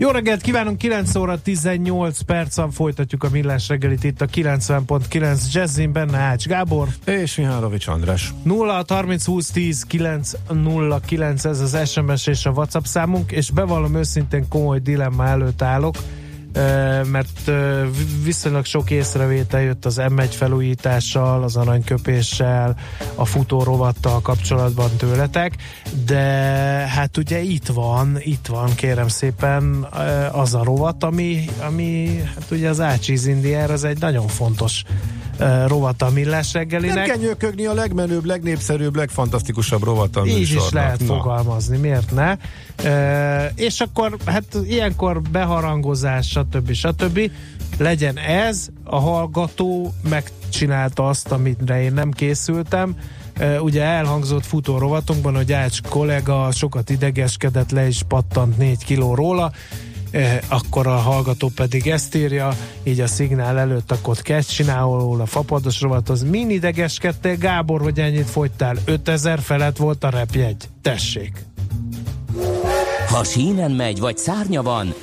[0.00, 5.92] Jó reggelt kívánunk, 9 óra 18 percen folytatjuk a millás reggelit itt a 90.9 Jazzin,
[5.92, 6.88] benne Ács Gábor.
[7.04, 8.34] És Mihálovics András.
[8.42, 13.50] 0 30 20 10 9 0 9 ez az SMS és a WhatsApp számunk, és
[13.50, 15.94] bevallom őszintén komoly dilemma előtt állok
[17.10, 17.50] mert
[18.24, 22.76] viszonylag sok észrevétel jött az M1 felújítással, az aranyköpéssel,
[23.14, 25.54] a futórovattal kapcsolatban tőletek,
[26.06, 26.22] de
[26.88, 29.86] hát ugye itt van, itt van kérem szépen
[30.32, 34.82] az a rovat, ami, ami hát ugye az Ácsiz Indiára, az egy nagyon fontos
[35.66, 36.96] rovat a millás reggelinek.
[36.96, 41.06] Nem kell nyökögni a legmenőbb, legnépszerűbb, legfantasztikusabb rovat a Így is lehet Na.
[41.06, 42.36] fogalmazni, miért ne?
[43.54, 46.72] És akkor hát ilyenkor beharangozás, stb.
[46.72, 47.30] stb.
[47.78, 52.96] Legyen ez, a hallgató megcsinálta azt, amire én nem készültem,
[53.60, 59.52] ugye elhangzott futó rovatunkban, hogy Ács kollega sokat idegeskedett, le is pattant négy kiló róla,
[60.48, 65.80] akkor a hallgató pedig ezt írja, így a szignál előtt, akkor kezd csinálol a fapados
[65.80, 66.22] rovathoz.
[66.22, 68.76] Min idegeskedtél, Gábor, hogy ennyit fogytál?
[68.84, 70.68] 5000 felett volt a repjegy.
[70.82, 71.47] Tessék!
[73.08, 74.94] Ha sínen megy, vagy szárnya van,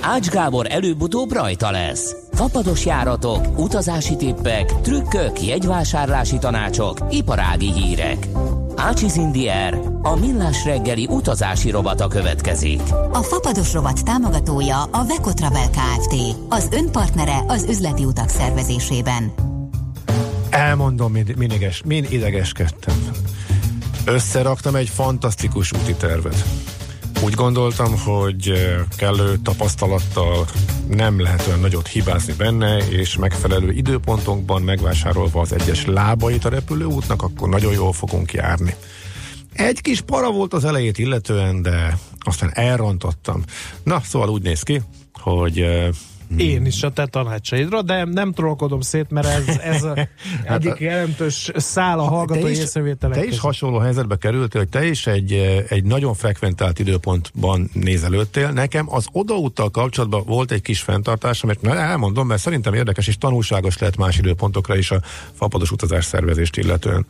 [0.00, 2.14] Ács Gábor előbb-utóbb rajta lesz.
[2.32, 8.28] Fapados járatok, utazási tippek, trükkök, jegyvásárlási tanácsok, iparági hírek.
[8.76, 12.80] Ácsiz Indier, a millás reggeli utazási rovata következik.
[13.12, 16.36] A Fapados rovat támogatója a Veco Travel Kft.
[16.48, 19.32] Az önpartnere az üzleti utak szervezésében.
[20.50, 21.34] Elmondom, min,
[21.84, 22.94] min idegeskedtem.
[24.04, 26.44] Összeraktam egy fantasztikus úti tervet
[27.24, 28.52] úgy gondoltam, hogy
[28.96, 30.46] kellő tapasztalattal
[30.88, 37.22] nem lehet olyan nagyot hibázni benne, és megfelelő időpontokban megvásárolva az egyes lábait a repülőútnak,
[37.22, 38.74] akkor nagyon jól fogunk járni.
[39.52, 43.42] Egy kis para volt az elejét illetően, de aztán elrontottam.
[43.82, 45.66] Na, szóval úgy néz ki, hogy
[46.36, 49.94] én is a te tanácsaidra, de nem trollkodom szét, mert ez, ez a
[50.46, 53.18] hát egyik jelentős szál a hallgatói észrevételek.
[53.18, 55.32] Te is hasonló helyzetbe kerültél, hogy te is egy,
[55.68, 58.50] egy nagyon frekventált időpontban nézelődtél.
[58.50, 63.18] Nekem az odaúttal kapcsolatban volt egy kis fenntartás, amit na, elmondom, mert szerintem érdekes és
[63.18, 65.00] tanulságos lehet más időpontokra is a
[65.32, 67.06] fapados utazás szervezést illetően.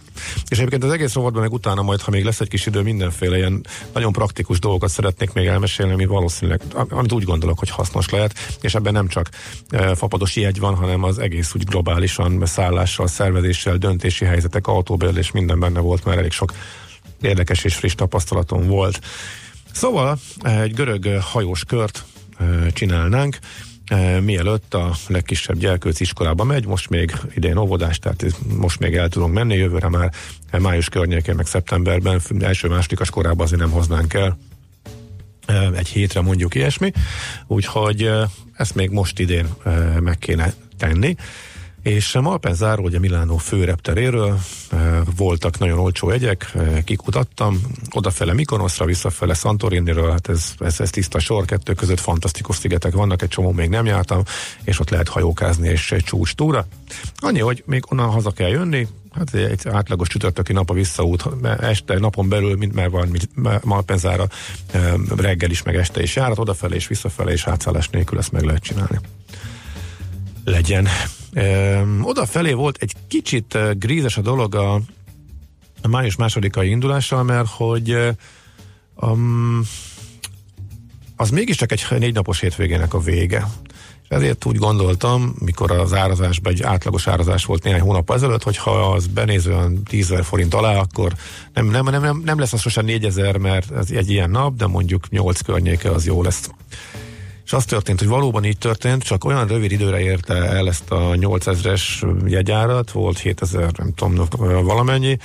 [0.48, 3.36] És egyébként az egész rovatban meg utána majd, ha még lesz egy kis idő, mindenféle
[3.36, 8.34] ilyen nagyon praktikus dolgokat szeretnék még elmesélni, ami valószínűleg, amit úgy gondolok, hogy hasznos lehet,
[8.60, 9.28] és ebben nem csak
[9.68, 15.60] e, fapados jegy van, hanem az egész úgy globálisan szállással, szervezéssel, döntési helyzetek, autóbérlés, minden
[15.60, 16.52] benne volt, mert elég sok
[17.20, 19.00] érdekes és friss tapasztalatom volt.
[19.72, 22.04] Szóval egy görög hajós kört
[22.38, 23.38] e, csinálnánk,
[23.86, 28.24] e, mielőtt a legkisebb gyerkőc iskolába megy, most még idén óvodás, tehát
[28.58, 30.10] most még el tudunk menni, jövőre már
[30.58, 34.38] május környékén, meg szeptemberben, első-másodikas korában azért nem hoznánk el,
[35.76, 36.92] egy hétre mondjuk ilyesmi,
[37.46, 38.10] úgyhogy
[38.56, 39.48] ezt még most idén
[40.00, 41.16] meg kéne tenni.
[41.82, 44.38] És Malpenzáró, ugye Milánó főrepteréről
[45.16, 46.52] voltak nagyon olcsó jegyek,
[46.84, 47.60] kikutattam,
[47.90, 53.22] odafele Mikonoszra, visszafele Santoriniről, hát ez, ez, ez tiszta sor, kettő között fantasztikus szigetek vannak,
[53.22, 54.22] egy csomó még nem jártam,
[54.62, 56.66] és ott lehet hajókázni és egy csúcs túra.
[57.16, 61.24] Annyi, hogy még onnan haza kell jönni, hát egy átlagos csütörtöki nap a visszaút,
[61.60, 63.16] este, napon belül, mint mert van
[63.62, 64.26] Malpenzára
[65.16, 68.62] reggel is, meg este is járat, odafele és visszafele, és átszállás nélkül ezt meg lehet
[68.62, 68.98] csinálni.
[70.44, 70.88] Legyen.
[72.02, 74.74] Odafelé volt egy kicsit grízes a dolog a,
[75.82, 77.96] a május másodikai indulással, mert hogy
[78.94, 79.62] um,
[81.16, 83.46] az mégiscsak egy négy napos hétvégének a vége.
[84.14, 88.70] Ezért úgy gondoltam, mikor az árazásban egy átlagos árazás volt néhány hónap ezelőtt, hogy ha
[88.70, 91.12] az benézően 10 forint alá, akkor
[91.52, 94.66] nem, nem, nem, nem, nem lesz az sosem 4000, mert ez egy ilyen nap, de
[94.66, 96.50] mondjuk 8 környéke az jó lesz.
[97.44, 101.00] És az történt, hogy valóban így történt, csak olyan rövid időre érte el ezt a
[101.00, 101.82] 8000-es
[102.30, 104.28] jegyárat, volt 7000, nem tudom,
[104.64, 105.18] valamennyi,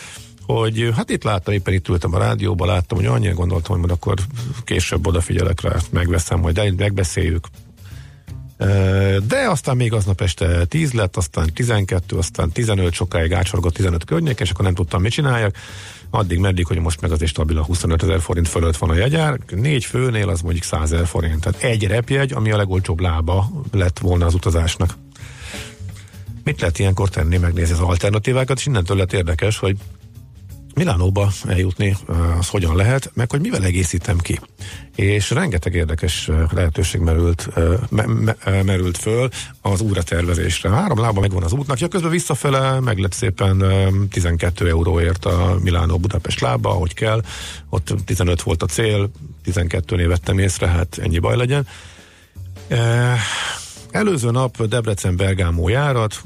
[0.45, 3.99] hogy hát itt láttam, éppen itt ültem a rádióban, láttam, hogy annyira gondoltam, hogy majd
[4.01, 4.17] akkor
[4.63, 7.47] később odafigyelek rá, megveszem, majd megbeszéljük,
[9.27, 14.39] De aztán még aznap este 10 lett, aztán 12, aztán 15, sokáig átsorgott 15 környék,
[14.39, 15.55] és akkor nem tudtam, mit csináljak.
[16.09, 19.39] Addig meddig, hogy most meg azért stabil a 25 ezer forint fölött van a jegyár.
[19.49, 21.41] Négy főnél az mondjuk 100 ezer forint.
[21.41, 24.97] Tehát egy repjegy, ami a legolcsóbb lába lett volna az utazásnak.
[26.43, 29.77] Mit lehet ilyenkor tenni, megnézni az alternatívákat, és innentől lett érdekes, hogy
[30.79, 31.97] Milánóba eljutni,
[32.39, 34.39] az hogyan lehet, meg hogy mivel egészítem ki.
[34.95, 37.49] És rengeteg érdekes lehetőség merült,
[37.89, 39.29] me, me, merült föl
[39.61, 40.69] az úratervezésre.
[40.69, 43.63] Három lába megvan az útnak, ja, közben visszafele meg lett szépen
[44.11, 47.21] 12 euróért a Milánó-Budapest lába, ahogy kell.
[47.69, 49.11] Ott 15 volt a cél,
[49.45, 51.67] 12-nél vettem észre, hát ennyi baj legyen.
[53.91, 56.21] Előző nap Debrecen-Bergámó járat,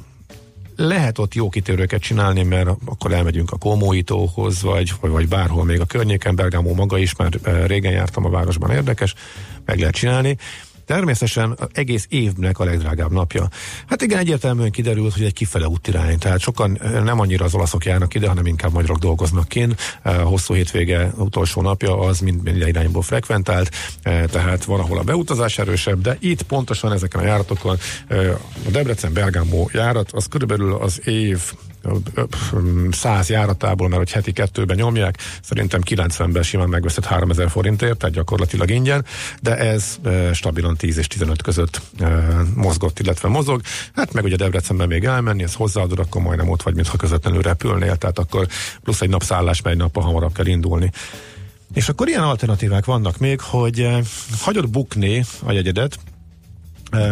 [0.75, 5.85] lehet ott jó kitérőket csinálni, mert akkor elmegyünk a Komóitóhoz, vagy, vagy, bárhol még a
[5.85, 9.13] környéken, Bergamo maga is, már eh, régen jártam a városban, érdekes,
[9.65, 10.37] meg lehet csinálni.
[10.85, 13.47] Természetesen egész évnek a legdrágább napja.
[13.87, 17.85] Hát igen, egyértelműen kiderült, hogy egy kifele útirány, tehát sokan eh, nem annyira az olaszok
[17.85, 19.75] járnak ide, hanem inkább magyarok dolgoznak kin.
[20.03, 23.71] A eh, hosszú hétvége utolsó napja az mind, minden irányból frekventált,
[24.01, 27.77] eh, tehát van, ahol a beutazás erősebb, de itt pontosan ezeken a járatokon
[28.65, 31.53] a Debrecen-Bergamo járat, az körülbelül az év
[32.91, 38.69] száz járatából, mert hogy heti kettőben nyomják, szerintem 90-ben simán megveszed 3000 forintért, tehát gyakorlatilag
[38.69, 39.05] ingyen,
[39.41, 42.07] de ez e, stabilan 10 és 15 között e,
[42.55, 43.61] mozgott, illetve mozog.
[43.95, 47.95] Hát meg ugye Debrecenben még elmenni, ez hozzáadod, akkor majdnem ott vagy, mintha közvetlenül repülnél,
[47.95, 48.47] tehát akkor
[48.83, 50.91] plusz egy nap szállás, mert egy nappal hamarabb kell indulni.
[51.73, 53.99] És akkor ilyen alternatívák vannak még, hogy e,
[54.39, 55.99] hagyod bukni a jegyedet,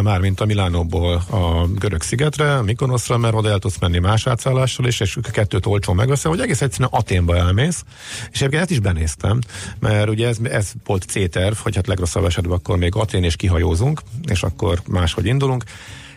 [0.01, 4.99] mármint a Milánóból a görög szigetre, Mikonoszra, mert oda el tudsz menni más átszállással is,
[4.99, 7.83] és kettőt olcsón megveszel, hogy egész egyszerűen Aténba elmész,
[8.31, 9.39] és egyébként ezt is benéztem,
[9.79, 14.01] mert ugye ez, ez volt C-terv, hogy hát legrosszabb esetben akkor még Atén és kihajózunk,
[14.27, 15.63] és akkor máshogy indulunk,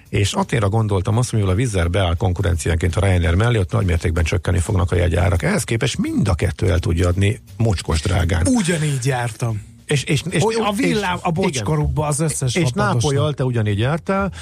[0.08, 4.24] és Aténra gondoltam azt, mivel a vízzel beáll konkurenciánként a Ryanair mellé, ott nagy mértékben
[4.24, 5.42] csökkenni fognak a jegyárak.
[5.42, 8.46] Ehhez képest mind a kettő el tudja adni mocskos drágán.
[8.46, 9.73] Ugyanígy jártam.
[9.86, 14.32] És, és, és, a villám, a bocskorukba az összes És Nápolyal te ugyanígy jártál,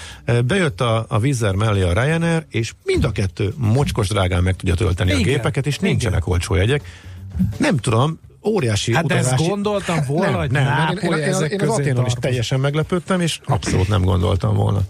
[0.45, 4.75] bejött a, a vízzer mellé a Ryanair, és mind a kettő mocskos drágán meg tudja
[4.75, 5.23] tölteni Igen.
[5.23, 6.33] a gépeket, és nincsenek Igen.
[6.33, 6.83] olcsó jegyek.
[7.59, 9.35] Nem tudom, óriási hát utazási...
[9.35, 12.61] ezt gondoltam volna, nem, hogy nem, Nápoly én, én, én, én az Aténon is teljesen
[12.61, 14.81] meglepődtem, és abszolút nem gondoltam volna.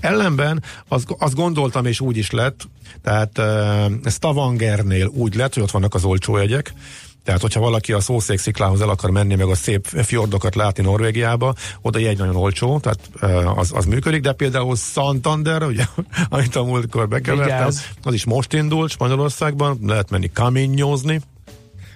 [0.00, 2.68] Ellenben az, azt gondoltam, és úgy is lett,
[3.02, 6.74] tehát uh, Stavangernél úgy lett, hogy ott vannak az olcsó jegyek,
[7.24, 11.54] tehát, hogyha valaki a szószék sziklához el akar menni, meg a szép fjordokat látni Norvégiába,
[11.80, 13.10] oda egy nagyon olcsó, tehát
[13.56, 15.84] az, az működik, de például Santander, ugye,
[16.28, 17.70] amit a múltkor bekevertem,
[18.02, 21.20] az is most indult Spanyolországban, lehet menni kaminyózni,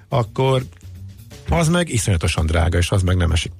[0.08, 0.62] akkor
[1.48, 3.52] az meg iszonyatosan drága, és az meg nem esik.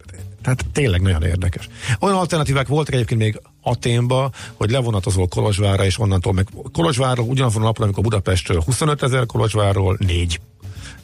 [0.43, 1.69] Tehát tényleg nagyon érdekes.
[2.01, 7.65] Olyan alternatívák voltak egyébként még Aténba, hogy levonatozol Kolozsvárra, és onnantól meg Kolozsvárról ugyanazon a
[7.65, 10.41] napon, amikor Budapestről 25 ezer Kolozsvárról 4.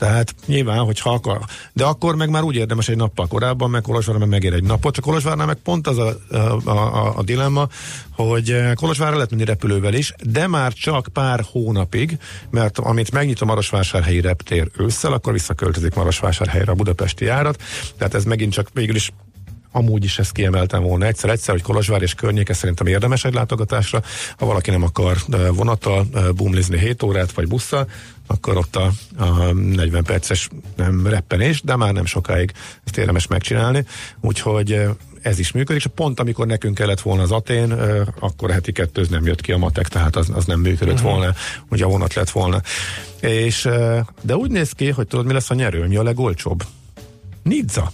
[0.02, 1.40] Tehát nyilván, hogy ha akar.
[1.72, 4.94] De akkor meg már úgy érdemes egy nappal korábban, meg Kolozsvárra meg megér egy napot.
[4.94, 7.68] Csak Kolozsvárnál meg pont az a, a, a, a dilemma,
[8.10, 12.18] hogy eh, Kolozsvárra lehet menni repülővel is, de már csak pár hónapig,
[12.50, 17.62] mert amit megnyit a Marosvásárhelyi reptér ősszel, akkor visszaköltözik Marosvásárhelyre a budapesti járat.
[17.98, 19.12] Tehát ez megint csak végül is
[19.72, 24.02] amúgy is ezt kiemeltem volna egyszer-egyszer, hogy Kolozsvár és környéke szerintem érdemes egy látogatásra.
[24.36, 25.16] Ha valaki nem akar
[25.52, 27.88] vonattal bumlizni 7 órát, vagy busszal,
[28.26, 32.52] akkor ott a, a 40 perces nem reppenés, de már nem sokáig
[32.84, 33.84] ezt érdemes megcsinálni.
[34.20, 34.80] Úgyhogy
[35.22, 37.72] ez is működik, és pont amikor nekünk kellett volna az Atén,
[38.20, 41.10] akkor a heti kettőz nem jött ki a matek, tehát az, az nem működött uh-huh.
[41.10, 41.34] volna,
[41.70, 42.60] ugye a vonat lett volna.
[43.20, 43.68] És,
[44.20, 46.64] de úgy néz ki, hogy tudod, mi lesz a nyerő, mi a legolcsóbb?
[47.42, 47.92] Nizza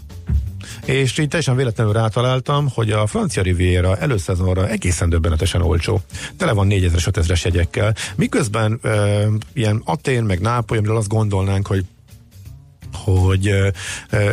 [0.84, 6.00] és így teljesen véletlenül rátaláltam, hogy a francia riviera előszezonra egészen döbbenetesen olcsó.
[6.36, 7.94] Tele van 4000-5000-es jegyekkel.
[8.16, 11.84] Miközben e, ilyen Atén, meg Nápoly, amiről azt gondolnánk, hogy
[12.92, 13.44] hogy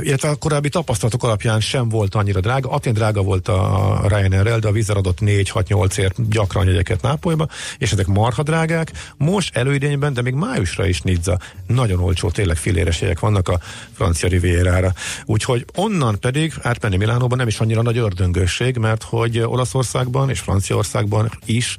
[0.02, 2.70] illetve a korábbi tapasztalatok alapján sem volt annyira drága.
[2.70, 7.48] Atén drága volt a Ryanair-rel, de a vízzel adott 4-6-8 ért gyakran jegyeket Nápolyba,
[7.78, 8.92] és ezek marha drágák.
[9.18, 11.40] Most előidényben, de még májusra is Nizza.
[11.68, 13.60] Nagyon olcsó, tényleg filéres jegyek vannak a
[13.94, 14.94] francia rivierára.
[15.26, 21.32] Úgyhogy onnan pedig átmenni Milánóban nem is annyira nagy ördöngösség, mert hogy Olaszországban és Franciaországban
[21.46, 21.78] is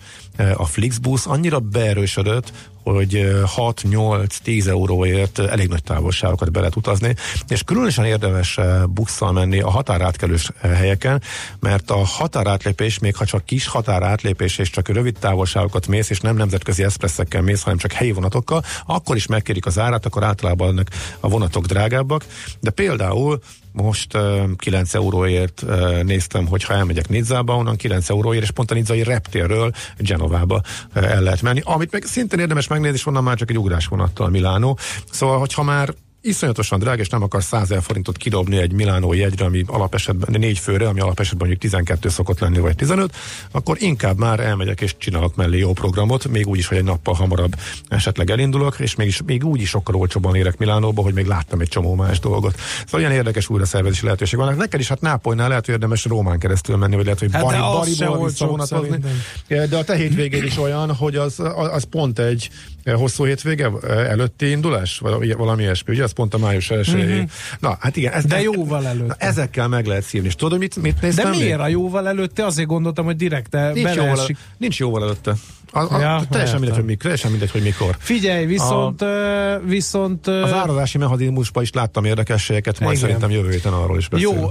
[0.55, 2.53] a Flixbus annyira beerősödött,
[2.93, 7.15] hogy 6-8-10 euróért elég nagy távolságokat be lehet utazni,
[7.49, 11.23] és különösen érdemes busszal menni a határátkelős helyeken,
[11.61, 16.37] mert a határátlépés, még ha csak kis határátlépés és csak rövid távolságokat mész, és nem
[16.37, 20.85] nemzetközi eszpresszekkel mész, hanem csak helyi vonatokkal, akkor is megkérik az árát, akkor általában
[21.21, 22.25] a vonatok drágábbak,
[22.61, 23.41] de például
[23.77, 25.65] most uh, 9 euróért
[26.03, 30.61] néztem, hogy ha elmegyek Nizzába, onnan 9 euróért, és pont a Nizzai reptérről Genovába
[30.95, 31.61] el lehet menni.
[31.65, 34.79] Amit meg szintén érdemes megnézni, és onnan már csak egy ugrásvonattal Milánó.
[35.11, 35.95] Szóval, hogyha már
[36.27, 40.89] iszonyatosan drága, és nem akar 100 forintot kidobni egy Milánó jegyre, ami alapesetben négy főre,
[40.89, 43.17] ami alapesetben mondjuk 12 szokott lenni, vagy 15,
[43.51, 47.15] akkor inkább már elmegyek és csinálok mellé jó programot, még úgy is, hogy egy nappal
[47.15, 47.57] hamarabb
[47.89, 51.69] esetleg elindulok, és mégis, még úgy is sokkal olcsóbban érek Milánóba, hogy még láttam egy
[51.69, 52.61] csomó más dolgot.
[52.85, 54.57] Szóval ilyen érdekes újraszervezési lehetőség van.
[54.57, 57.59] Neked is hát Nápolynál lehet, hogy érdemes Rómán keresztül menni, vagy lehet, hogy hát Bari,
[57.59, 58.99] Bariból visszavonatozni.
[59.47, 62.51] De a te hétvégén is olyan, hogy az, az pont egy
[62.95, 64.99] hosszú hétvége előtti indulás,
[65.37, 66.03] valami ilyesmi, ugye?
[66.03, 67.23] Az pont a május 1 mm-hmm.
[67.59, 68.13] Na, hát igen.
[68.13, 69.15] Ez, De jóval előtt.
[69.19, 70.29] ezekkel meg lehet szívni.
[70.29, 71.31] És tudod, mit, mit néztem?
[71.31, 71.67] De miért még?
[71.67, 72.45] a jóval előtte?
[72.45, 74.27] Azért gondoltam, hogy direkt nincs jóval,
[74.59, 75.35] nincs jóval előtte.
[75.73, 77.97] A, a, ja, teljesen, mindegy, hogy mikor, teljesen mindegy, hogy mikor.
[77.99, 79.03] Figyelj, viszont...
[79.03, 83.07] A, viszont az árazási mechanizmusban is láttam érdekességeket, majd igen.
[83.07, 84.37] szerintem jövő héten arról is beszélünk.
[84.37, 84.49] Jó,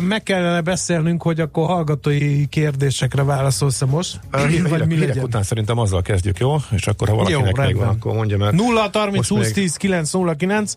[0.00, 4.20] meg kellene beszélnünk, hogy akkor hallgatói kérdésekre válaszolsz most?
[4.32, 6.56] Uh, hírek, vagy mi hírek után szerintem azzal kezdjük, jó?
[6.70, 8.54] És akkor ha valakinek jó, még van, akkor mondja meg.
[8.54, 10.76] 0 30 20 10 9 0 9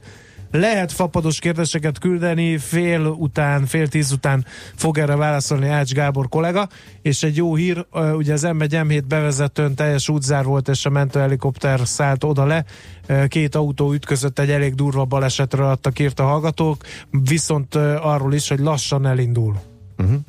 [0.52, 6.68] lehet fapados kérdéseket küldeni, fél után, fél tíz után fog erre válaszolni Ács Gábor kollega,
[7.02, 11.80] és egy jó hír, ugye az M1 M7 bevezetőn teljes útzár volt, és a mentőhelikopter
[11.84, 12.66] szállt oda le,
[13.28, 18.60] két autó ütközött, egy elég durva balesetre adtak írt a hallgatók, viszont arról is, hogy
[18.60, 19.60] lassan elindul.
[19.98, 20.20] Uh-huh.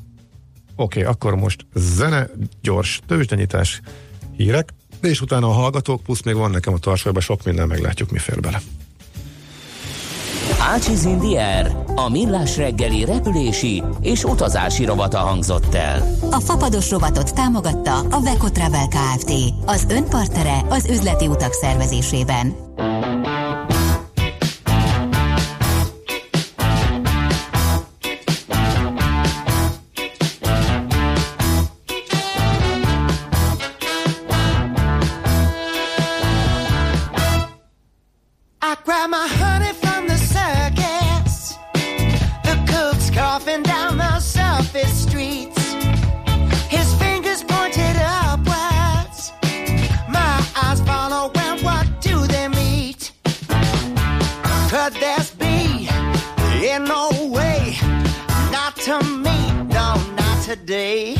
[0.76, 2.26] Oké, okay, akkor most zene,
[2.62, 3.80] gyors tőzsdenyítás,
[4.36, 8.18] hírek, és utána a hallgatók, plusz még van nekem a tarsolyban sok minden, meglátjuk, mi
[8.18, 8.60] fér bele.
[10.60, 16.16] Ácsiz Indier, a millás reggeli repülési és utazási rovata hangzott el.
[16.30, 19.32] A fapados rovatot támogatta a Veco Travel Kft.
[19.66, 22.54] Az önpartere az üzleti utak szervezésében.
[60.48, 61.14] today.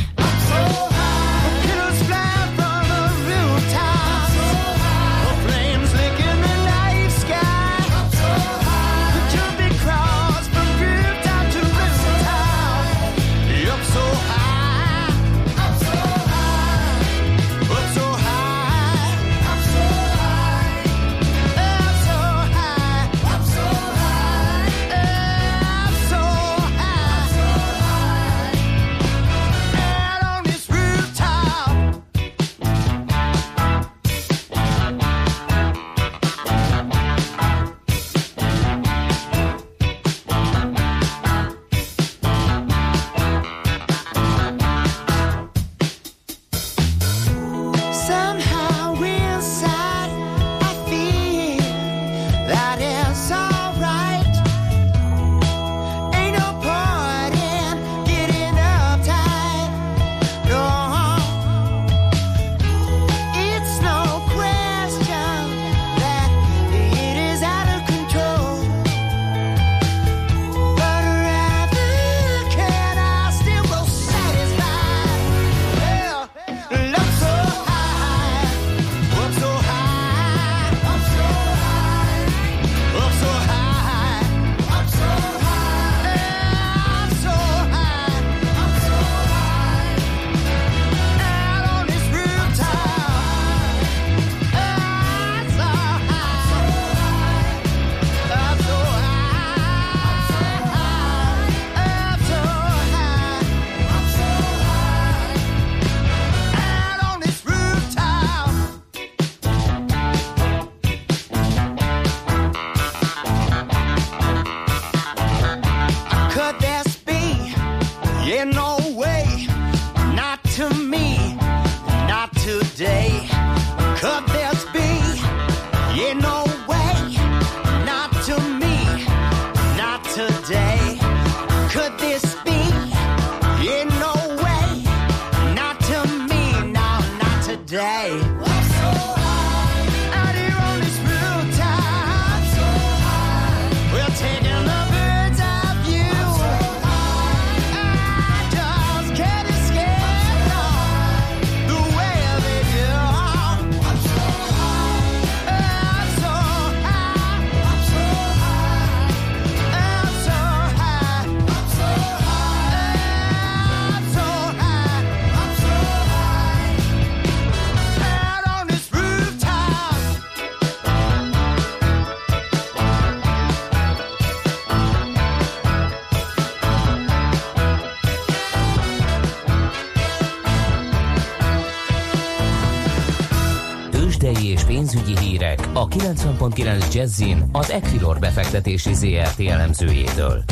[185.91, 190.43] A 90.9 Jazzin az Equilor befektetési ZRT elemzőjétől.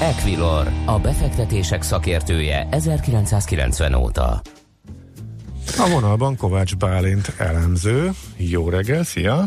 [0.00, 4.40] Equilor, a befektetések szakértője 1990 óta.
[5.78, 8.10] A vonalban Kovács Bálint elemző.
[8.36, 9.44] Jó reggel, szia!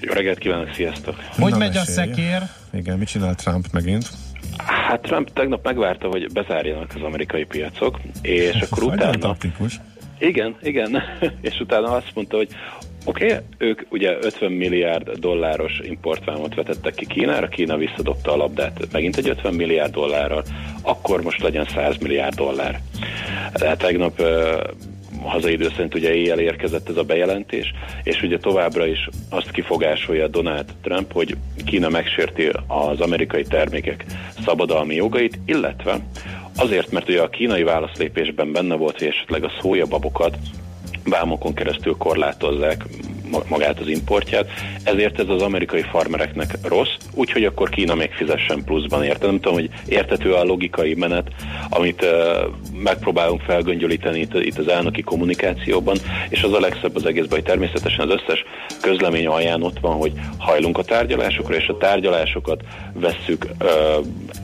[0.00, 1.14] Jó reggelt kívánok, sziasztok!
[1.38, 2.42] Hogy Na megy a szekér?
[2.72, 4.10] Igen, mit csinál Trump megint?
[4.56, 9.18] Hát Trump tegnap megvárta, hogy bezárjanak az amerikai piacok, és akkor utána...
[9.18, 9.80] taktikus.
[10.18, 11.02] Igen, igen,
[11.40, 12.48] és utána azt mondta, hogy
[13.04, 18.88] oké, okay, ők ugye 50 milliárd dolláros importvámot vetettek ki Kínára, Kína visszadobta a labdát
[18.92, 20.44] megint egy 50 milliárd dollárral,
[20.82, 22.80] akkor most legyen 100 milliárd dollár.
[23.52, 24.22] Tehát tegnap
[25.22, 30.28] hazai idő szerint ugye éjjel érkezett ez a bejelentés, és ugye továbbra is azt kifogásolja
[30.28, 34.04] Donald Trump, hogy Kína megsérti az amerikai termékek
[34.44, 35.98] szabadalmi jogait, illetve
[36.56, 40.36] azért, mert ugye a kínai válaszlépésben benne volt, hogy esetleg a szójababokat
[41.08, 42.84] vámokon keresztül korlátozzák
[43.48, 44.50] magát az importját,
[44.82, 49.26] ezért ez az amerikai farmereknek rossz, úgyhogy akkor Kína még fizessen pluszban érte.
[49.26, 51.28] Nem tudom, hogy értető a logikai menet,
[51.68, 52.10] amit uh,
[52.82, 55.96] megpróbálunk felgöngyölíteni itt, itt az elnöki kommunikációban,
[56.28, 58.44] és az a legszebb az egészben, hogy természetesen az összes
[58.80, 63.68] közlemény alján ott van, hogy hajlunk a tárgyalásokra, és a tárgyalásokat vesszük uh,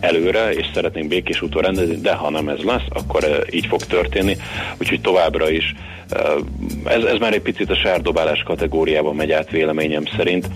[0.01, 3.83] előre, és szeretnénk békés úton rendezni, de ha nem ez lesz, akkor uh, így fog
[3.83, 4.37] történni.
[4.79, 5.75] Úgyhogy továbbra is
[6.85, 8.43] ez, ez már egy picit a sárdobálás
[8.75, 10.49] kategóriában megy át véleményem szerint.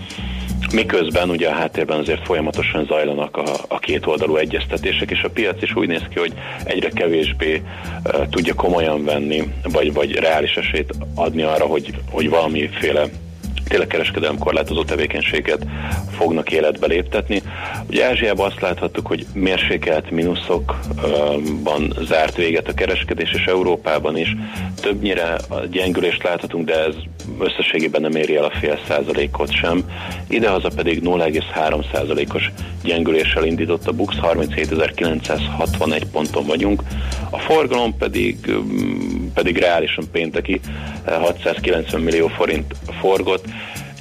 [0.73, 5.61] Miközben ugye a háttérben azért folyamatosan zajlanak a, a két oldalú egyeztetések, és a piac
[5.61, 6.33] is úgy néz ki, hogy
[6.63, 7.61] egyre kevésbé
[8.03, 13.05] uh, tudja komolyan venni, vagy, vagy reális esélyt adni arra, hogy, hogy valamiféle
[13.69, 15.65] tényleg kereskedelem korlátozó tevékenységet
[16.17, 17.41] fognak életbe léptetni.
[17.89, 24.35] Ugye Ázsiában azt láthattuk, hogy mérsékelt mínuszokban zárt véget a kereskedés, és Európában is
[24.81, 25.37] többnyire
[25.71, 26.95] gyengülést láthatunk, de ez
[27.39, 29.83] összességében nem éri el a fél százalékot sem.
[30.27, 32.51] Idehaza pedig 0,3 százalékos
[32.83, 36.83] gyengüléssel indított a BUX, 37.961 ponton vagyunk.
[37.29, 38.55] A forgalom pedig,
[39.33, 40.59] pedig reálisan pénteki
[41.05, 43.45] 690 millió forint forgott,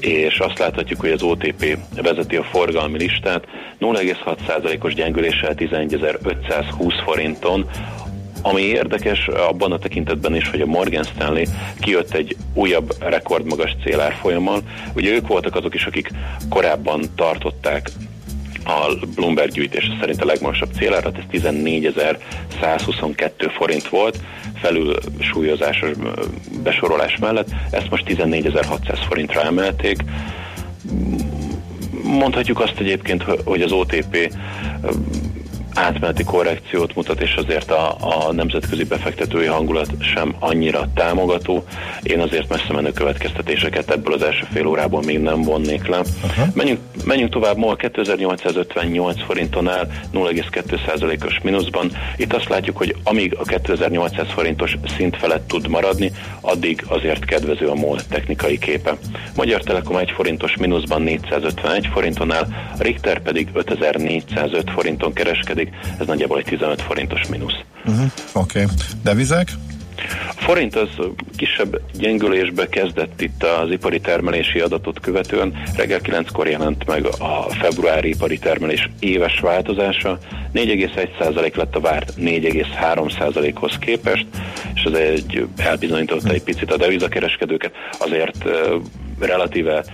[0.01, 3.45] és azt láthatjuk, hogy az OTP vezeti a forgalmi listát
[3.81, 7.69] 0,6%-os gyengüléssel 11.520 forinton,
[8.43, 11.45] ami érdekes abban a tekintetben is, hogy a Morgan Stanley
[11.81, 14.63] kijött egy újabb rekordmagas célárfolyammal.
[14.95, 16.11] Ugye ők voltak azok is, akik
[16.49, 17.91] korábban tartották
[18.65, 24.21] a Bloomberg gyűjtése szerint a legmagasabb célárat, ez 14.122 forint volt,
[24.55, 25.91] felül súlyozásos
[26.63, 30.05] besorolás mellett, ezt most 14.600 forintra emelték.
[32.03, 34.35] Mondhatjuk azt egyébként, hogy az OTP
[35.79, 41.65] átmeneti korrekciót mutat, és azért a, a nemzetközi befektetői hangulat sem annyira támogató.
[42.03, 46.01] Én azért messze menő következtetéseket ebből az első fél órából még nem vonnék le.
[46.55, 51.91] Menjünk, menjünk tovább, MOL 2858 forinton áll, 0,2%-os mínuszban.
[52.17, 57.67] Itt azt látjuk, hogy amíg a 2800 forintos szint felett tud maradni, addig azért kedvező
[57.67, 58.97] a MOL technikai képe.
[59.37, 62.47] Magyar Telekom 1 forintos mínuszban 451 forinton áll,
[62.79, 65.68] Richter pedig 5405 forinton kereskedik,
[65.99, 67.57] ez nagyjából egy 15 forintos mínusz.
[67.87, 68.11] Uh-huh.
[68.33, 68.63] Oké.
[68.63, 68.75] Okay.
[69.03, 69.49] Devizek?
[70.29, 70.89] A forint az
[71.37, 75.63] kisebb gyengülésbe kezdett itt az ipari termelési adatot követően.
[75.77, 80.19] Reggel 9-kor jelent meg a februári ipari termelés éves változása.
[80.55, 84.27] 4,1% lett a várt 4,3%-hoz képest,
[84.75, 87.73] és ez egy elbizonyította egy picit a devizakereskedőket.
[87.99, 88.45] Azért
[89.21, 89.85] relatíve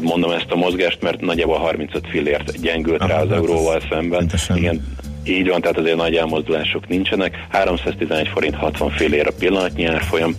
[0.00, 4.30] mondom ezt a mozgást, mert nagyjából 35 fillért gyengült rá az euróval szemben.
[4.54, 7.46] Igen, így van, tehát azért nagy elmozdulások nincsenek.
[7.50, 10.34] 311 forint 60 fél ér a pillanatnyi árfolyam.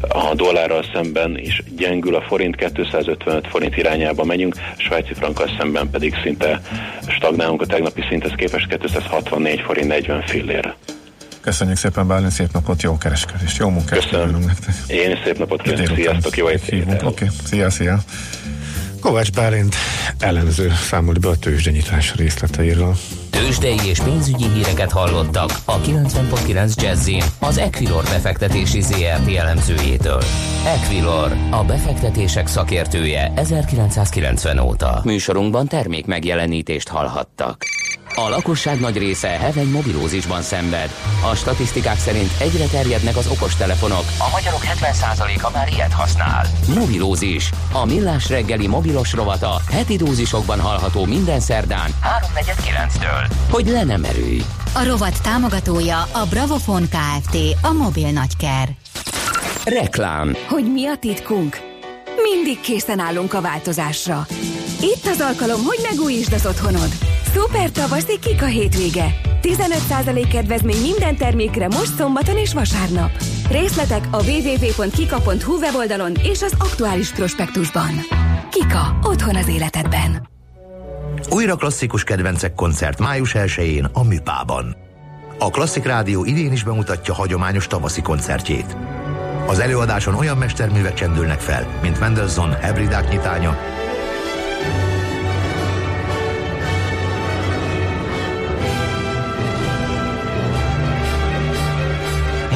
[0.00, 5.90] A dollárral szemben is gyengül a forint, 255 forint irányába megyünk, a svájci frankkal szemben
[5.90, 6.60] pedig szinte
[7.08, 10.74] stagnálunk a tegnapi szinthez képest 264 forint 40 fél ér.
[11.40, 14.52] Köszönjük szépen, Bálint, szép napot, jó kereskedést, jó munkát Köszönöm.
[14.86, 16.66] Én is szép napot kívánok, sziasztok, jó Oké,
[17.04, 17.28] okay.
[17.44, 17.98] szia, szia.
[19.00, 19.74] Kovács Bálint
[20.18, 22.96] elemző számolt be a tőzsdenyítás részleteiről.
[23.30, 30.22] Tőzsdei és pénzügyi híreket hallottak a 90.9 jazz az Equilor befektetési ZRT elemzőjétől.
[30.66, 35.00] Equilor, a befektetések szakértője 1990 óta.
[35.04, 37.64] Műsorunkban termék megjelenítést hallhattak.
[38.14, 40.90] A lakosság nagy része heveny mobilózisban szenved.
[41.30, 44.04] A statisztikák szerint egyre terjednek az okostelefonok.
[44.18, 46.46] A magyarok 70%-a már ilyet használ.
[46.74, 47.50] Mobilózis.
[47.72, 51.90] A millás reggeli mobilos rovata heti dózisokban hallható minden szerdán
[52.34, 53.32] 3.49-től.
[53.50, 54.42] Hogy le nem erőj.
[54.72, 57.36] A rovat támogatója a Bravofon Kft.
[57.62, 58.68] A mobil nagyker.
[59.64, 60.36] Reklám.
[60.48, 61.68] Hogy mi a titkunk?
[62.22, 64.26] mindig készen állunk a változásra.
[64.80, 66.88] Itt az alkalom, hogy megújítsd az otthonod.
[67.34, 69.20] Szuper tavaszi Kika hétvége.
[69.42, 73.10] 15% kedvezmény minden termékre most szombaton és vasárnap.
[73.50, 77.90] Részletek a www.kika.hu weboldalon és az aktuális prospektusban.
[78.50, 78.98] Kika.
[79.02, 80.28] Otthon az életedben.
[81.30, 84.76] Újra klasszikus kedvencek koncert május 1-én a Műpában.
[85.38, 88.76] A Klasszik Rádió idén is bemutatja hagyományos tavaszi koncertjét.
[89.46, 93.58] Az előadáson olyan mesterművek csendülnek fel, mint Mendelssohn Hebridák nyitánya,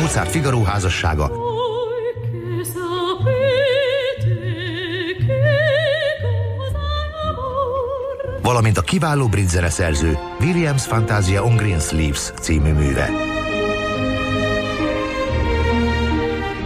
[0.04, 1.30] Mozart Figaro házassága,
[8.42, 13.10] valamint a kiváló brit zeneszerző Williams Fantasia on Green Sleeves című műve.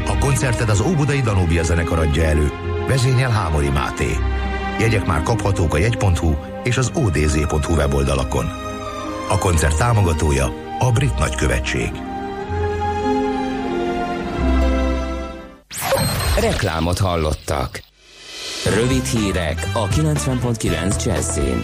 [0.07, 2.53] A koncertet az Óbudai Danubia zenekar adja elő,
[2.89, 4.17] vezényel Hámori Máté.
[4.81, 8.47] Jegyek már kaphatók a jegy.hu és az odz.hu weboldalakon.
[9.29, 11.91] A koncert támogatója a Brit Nagykövetség.
[16.41, 17.83] Reklámot hallottak.
[18.75, 21.63] Rövid hírek a 90.9 Jazzin.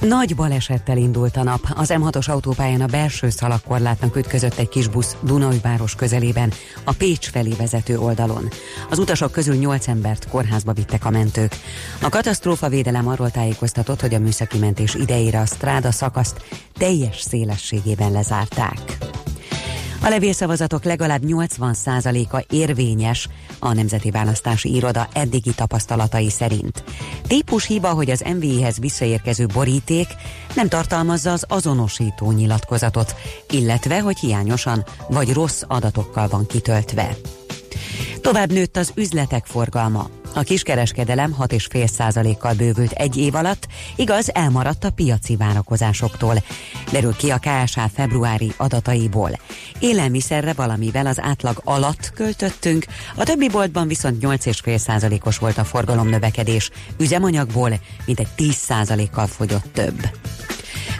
[0.00, 1.60] Nagy balesettel indult a nap.
[1.74, 6.52] Az M6-os autópályán a belső szalagkorlátnak ütközött egy kis busz Dunajváros közelében,
[6.84, 8.48] a Pécs felé vezető oldalon.
[8.90, 11.56] Az utasok közül 8 embert kórházba vittek a mentők.
[12.02, 16.44] A katasztrófa védelem arról tájékoztatott, hogy a műszaki mentés idejére a stráda szakaszt
[16.78, 18.98] teljes szélességében lezárták.
[20.04, 26.84] A levélszavazatok legalább 80%-a érvényes a Nemzeti Választási Iroda eddigi tapasztalatai szerint.
[27.26, 30.06] Típus hiba, hogy az MVI-hez visszaérkező boríték
[30.54, 33.14] nem tartalmazza az azonosító nyilatkozatot,
[33.50, 37.16] illetve hogy hiányosan vagy rossz adatokkal van kitöltve.
[38.22, 40.08] Tovább nőtt az üzletek forgalma.
[40.34, 46.34] A kiskereskedelem 6,5%-kal bővült egy év alatt, igaz, elmaradt a piaci várakozásoktól.
[46.92, 49.30] Derül ki a KSH februári adataiból.
[49.78, 52.84] Élelmiszerre valamivel az átlag alatt költöttünk,
[53.16, 57.72] a többi boltban viszont 8,5%-os volt a forgalom növekedés, üzemanyagból
[58.06, 60.08] mintegy 10%-kal fogyott több.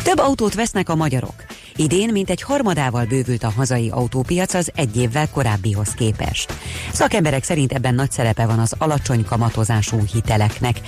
[0.02, 1.34] Több autót vesznek a magyarok.
[1.76, 6.52] Idén mintegy harmadával bővült a hazai autópiac az egy évvel korábbihoz képest.
[6.92, 10.80] Szakemberek szerint ebben nagy szerepe van az alacsony kamatozású hiteleknek,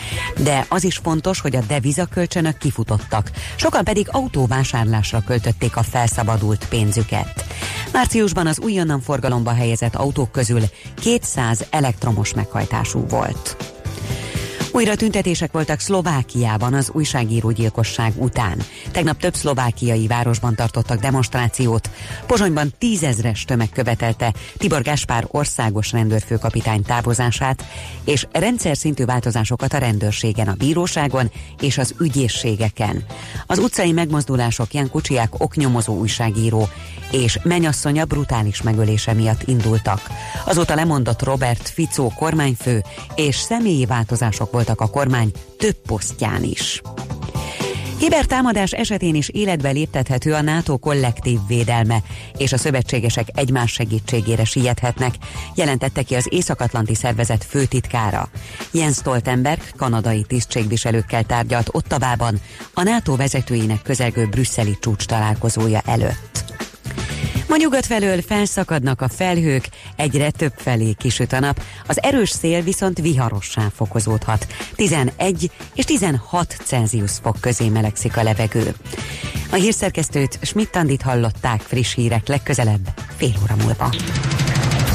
[0.42, 7.44] de az is fontos, hogy a devizakölcsönök kifutottak, sokan pedig autóvásárlásra költötték a felszabadult pénzüket.
[7.92, 10.61] Márciusban az újonnan forgalomba helyezett autók közül
[11.00, 13.74] 200 elektromos meghajtású volt.
[14.75, 18.63] Újra tüntetések voltak Szlovákiában az újságírógyilkosság után.
[18.91, 21.91] Tegnap több szlovákiai városban tartottak demonstrációt.
[22.27, 27.65] Pozsonyban tízezres tömeg követelte Tibor Gáspár országos rendőrfőkapitány távozását,
[28.05, 33.05] és rendszer szintű változásokat a rendőrségen, a bíróságon és az ügyészségeken.
[33.47, 36.69] Az utcai megmozdulások Jan Kucsiák oknyomozó újságíró
[37.11, 40.01] és menyasszonya brutális megölése miatt indultak.
[40.45, 42.85] Azóta lemondott Robert Ficó kormányfő,
[43.15, 46.83] és személyi változások voltak a kormány több posztján is.
[47.98, 52.03] Kibertámadás esetén is életbe léptethető a NATO kollektív védelme,
[52.37, 55.14] és a szövetségesek egymás segítségére siethetnek,
[55.55, 58.29] jelentette ki az Észak-Atlanti Szervezet főtitkára.
[58.72, 62.40] Jens Stoltenberg kanadai tisztségviselőkkel tárgyalt Ottavában
[62.74, 66.44] a NATO vezetőinek közelgő brüsszeli csúcs találkozója előtt.
[67.55, 72.62] Ma nyugat felől felszakadnak a felhők, egyre több felé kisüt a nap, az erős szél
[72.62, 74.47] viszont viharossá fokozódhat.
[74.75, 78.75] 11 és 16 Celsius fok közé melegszik a levegő.
[79.51, 83.95] A hírszerkesztőt Schmidt-Tandit hallották friss hírek legközelebb, fél óra múlva.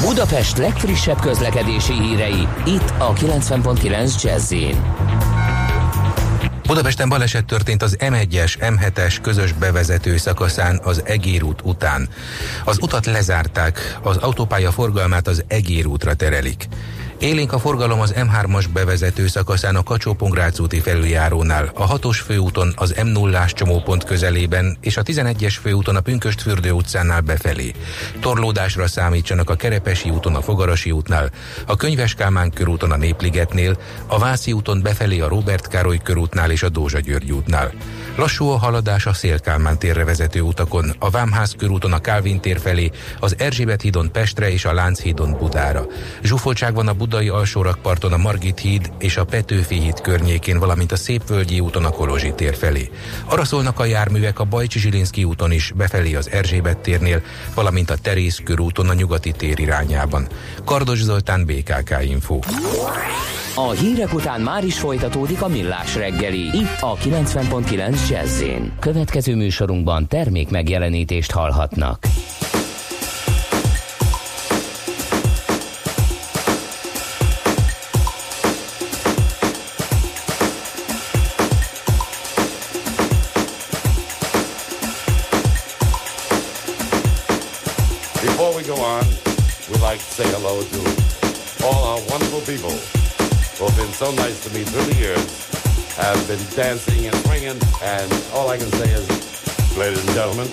[0.00, 4.52] Budapest legfrissebb közlekedési hírei, itt a 90.9 jazz
[6.70, 12.08] Budapesten baleset történt az M1-es, M7-es közös bevezető szakaszán az Egér út után.
[12.64, 16.68] Az utat lezárták, az autópálya forgalmát az Egér útra terelik.
[17.20, 20.16] Élénk a forgalom az M3-as bevezető szakaszán a kacsó
[20.58, 26.00] úti felüljárónál, a 6-os főúton az m 0 csomópont közelében és a 11-es főúton a
[26.00, 27.72] Pünköstfürdő utcánál befelé.
[28.20, 31.30] Torlódásra számítsanak a Kerepesi úton a Fogarasi útnál,
[31.66, 36.62] a Könyves Kálmán körúton a Népligetnél, a Vászi úton befelé a Robert Károly körútnál és
[36.62, 37.72] a Dózsa György útnál.
[38.20, 42.90] Lassú a haladás a Szélkálmán térre vezető utakon, a Vámház körúton a Kálvin tér felé,
[43.20, 45.86] az Erzsébet hídon Pestre és a Lánchídon Budára.
[46.22, 50.96] Zsúfoltság van a budai alsórakparton a Margit híd és a Petőfi híd környékén, valamint a
[50.96, 52.90] Szépvölgyi úton a Kolozsi tér felé.
[53.24, 57.22] Arra szólnak a járművek a Bajcsi Zsilinszki úton is, befelé az Erzsébet térnél,
[57.54, 60.28] valamint a Terész körúton a nyugati tér irányában.
[60.64, 62.38] Kardos Zoltán, BKK Info.
[63.54, 66.38] A hírek után már is folytatódik a millás reggeli.
[66.38, 68.42] Itt a 90.9 jazz
[68.80, 71.98] Következő műsorunkban termék megjelenítést hallhatnak.
[88.20, 89.04] Before we go on,
[89.68, 90.80] we'd like to say hello to
[91.66, 92.74] all our wonderful people
[93.56, 95.49] who have been so nice to me through the years,
[96.02, 100.46] have been dancing and swinging, and all I can say is, ladies and gentlemen,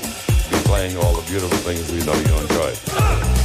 [0.50, 3.37] be playing all the beautiful things we know you enjoy.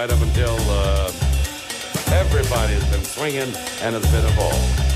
[0.00, 1.12] Right up until uh,
[2.12, 4.89] everybody's been swinging and it's been a ball.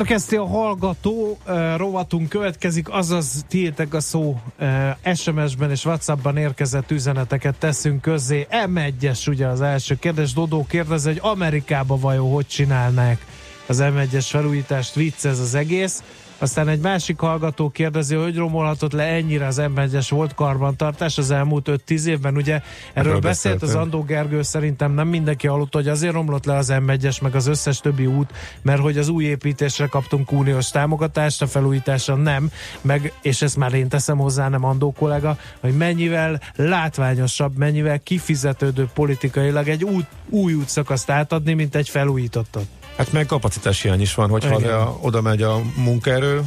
[0.00, 6.90] Szerkeszti a hallgató, uh, rovatunk következik, azaz tiétek a szó uh, SMS-ben és WhatsApp-ban érkezett
[6.90, 8.46] üzeneteket teszünk közzé.
[8.50, 10.32] M1-es ugye az első kérdés.
[10.32, 13.26] Dodó kérdez, hogy Amerikába vajon hogy csinálnák
[13.66, 16.02] az M1-es felújítást, vicc ez az egész.
[16.40, 21.70] Aztán egy másik hallgató kérdezi, hogy romolhatott le ennyire az m volt karbantartás az elmúlt
[21.86, 22.36] 5-10 évben.
[22.36, 26.56] Ugye erről, erről beszélt az Andó Gergő, szerintem nem mindenki hallott, hogy azért romlott le
[26.56, 28.30] az m meg az összes többi út,
[28.62, 32.50] mert hogy az új építésre kaptunk uniós támogatást, a felújításra nem,
[32.80, 38.88] meg, és ezt már én teszem hozzá, nem Andó kollega, hogy mennyivel látványosabb, mennyivel kifizetődő
[38.94, 42.79] politikailag egy út, új útszakaszt átadni, mint egy felújítottat.
[43.00, 46.42] Hát meg kapacitás hiány is van, hogyha a, oda megy a munkaerő,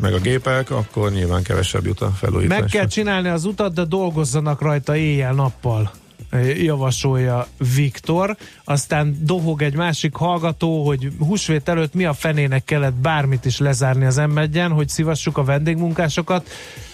[0.00, 2.62] meg a gépek, akkor nyilván kevesebb jut a felújításra.
[2.62, 5.90] Meg kell csinálni az utat, de dolgozzanak rajta éjjel-nappal
[6.56, 8.36] javasolja Viktor.
[8.64, 14.04] Aztán dohog egy másik hallgató, hogy húsvét előtt mi a fenének kellett bármit is lezárni
[14.04, 16.48] az m hogy szívassuk a vendégmunkásokat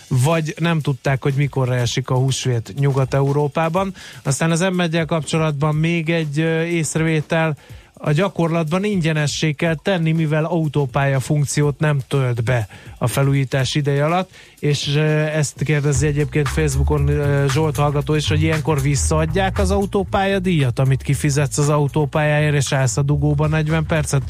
[0.08, 3.94] vagy nem tudták, hogy mikorra esik a húsvét Nyugat-Európában.
[4.22, 7.56] Aztán az m kapcsolatban még egy észrevétel,
[8.02, 14.30] a gyakorlatban ingyenessé kell tenni, mivel autópálya funkciót nem tölt be a felújítás ideje alatt,
[14.60, 14.86] és
[15.34, 17.10] ezt kérdezi egyébként Facebookon
[17.48, 22.96] Zsolt hallgató is, hogy ilyenkor visszaadják az autópálya díjat, amit kifizetsz az autópályáért, és állsz
[22.96, 24.22] a dugóban 40 percet.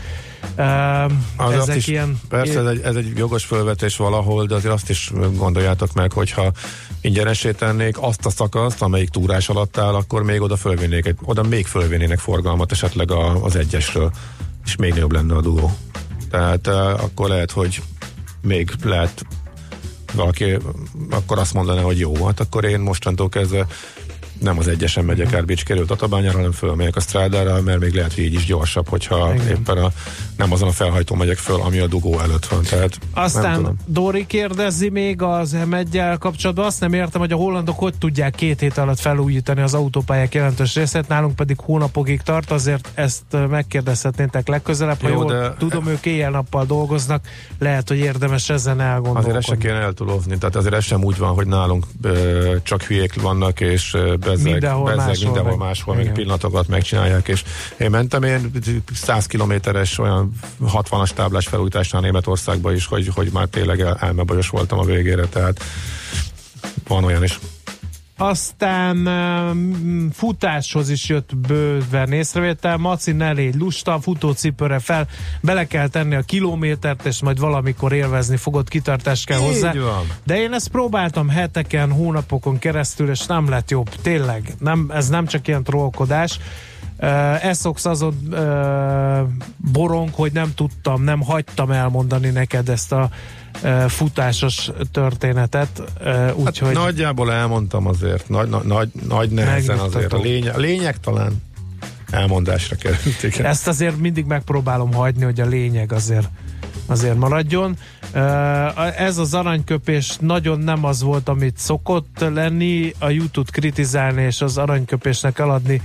[0.57, 2.21] Uh, ezek is, ilyen...
[2.29, 6.53] Persze, ez egy, ez egy jogos felvetés valahol, de azért azt is gondoljátok meg, hogyha
[7.01, 11.67] ingyenesé tennék azt a szakaszt, amelyik túrás alatt áll, akkor még oda fölvinnék, oda még
[11.67, 14.11] fölvinnének forgalmat esetleg a, az egyesről,
[14.65, 15.73] és még jobb lenne a dugó.
[16.31, 16.67] Tehát
[17.01, 17.83] akkor lehet, hogy
[18.43, 19.25] még lehet
[20.13, 20.57] valaki
[21.11, 23.67] akkor azt mondaná, hogy jó, hát akkor én mostantól kezdve
[24.41, 28.15] nem az egyesen megyek át Bécs került Tatabányára, hanem fölmegyek a strádára, mert még lehet,
[28.15, 29.47] hogy így is gyorsabb, hogyha Igen.
[29.47, 29.91] éppen a,
[30.37, 32.63] nem azon a felhajtó megyek föl, ami a dugó előtt van.
[32.63, 35.75] Tehát Aztán Dori kérdezi még az m
[36.19, 40.35] kapcsolatban, azt nem értem, hogy a hollandok hogy tudják két hét alatt felújítani az autópályák
[40.35, 45.87] jelentős részét, nálunk pedig hónapokig tart, azért ezt megkérdezhetnétek legközelebb, ha Jó, jól de tudom,
[45.87, 47.25] ők éjjel-nappal dolgoznak,
[47.59, 49.19] lehet, hogy érdemes ezen elgondolkodni.
[49.31, 52.83] Azért ezt se kéne eltúlozni, tehát azért ez sem úgy van, hogy nálunk ö, csak
[52.83, 53.97] hülyék vannak, és
[54.31, 57.45] bezzeg, mindenhol bezzeg máshol, mindenhol meg, máshol meg pillanatokat megcsinálják, és
[57.77, 58.51] én mentem én
[58.95, 64.79] 100 kilométeres olyan 60-as táblás felújításnál Németországba is, hogy, hogy már tényleg el, elmebajos voltam
[64.79, 65.65] a végére, tehát
[66.89, 67.39] van olyan is.
[68.21, 72.77] Aztán um, futáshoz is jött bőven észrevétel.
[72.77, 75.09] Maci ne légy lusta, futócipőre fel,
[75.41, 79.73] bele kell tenni a kilométert, és majd valamikor élvezni fogod, kitartást kell hozzá.
[79.73, 80.07] Van.
[80.25, 83.89] De én ezt próbáltam heteken, hónapokon keresztül, és nem lett jobb.
[84.03, 86.39] Tényleg, nem, ez nem csak ilyen trollkodás.
[87.03, 89.29] Uh, Eszox azon uh,
[89.73, 93.11] borong, hogy nem tudtam, nem hagytam elmondani neked ezt a
[93.89, 95.83] futásos történetet.
[96.35, 100.13] Úgyhogy hát nagyjából elmondtam azért, nagy, nagy, nagy nehezen azért.
[100.13, 101.43] A lényeg, a lényeg talán
[102.11, 103.23] elmondásra került.
[103.23, 103.47] Igen.
[103.47, 106.29] Ezt azért mindig megpróbálom hagyni, hogy a lényeg azért
[106.87, 107.77] azért maradjon.
[108.97, 114.59] Ez az aranyköpés nagyon nem az volt, amit szokott lenni, a YouTube kritizálni és az
[114.59, 115.83] aranyköpésnek eladni